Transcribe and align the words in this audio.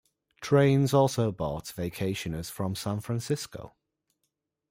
Trains 0.41 0.95
also 0.95 1.31
brought 1.31 1.65
vacationers 1.65 2.49
from 2.49 2.73
San 2.73 3.01
Francisco. 3.01 3.75